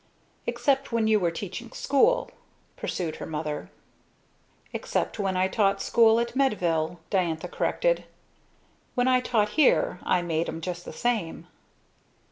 "Except 0.47 0.91
when 0.91 1.05
you 1.05 1.19
were 1.19 1.29
teaching 1.29 1.71
school," 1.73 2.31
pursued 2.75 3.17
her 3.17 3.25
mother. 3.27 3.69
"Except 4.73 5.19
when 5.19 5.37
I 5.37 5.47
taught 5.47 5.79
school 5.79 6.19
at 6.19 6.35
Medville," 6.35 6.97
Diantha 7.11 7.47
corrected. 7.47 8.05
"When 8.95 9.07
I 9.07 9.19
taught 9.21 9.49
here 9.49 9.99
I 10.01 10.23
made 10.23 10.49
'em 10.49 10.59
just 10.59 10.85
the 10.85 10.91
same." 10.93 11.45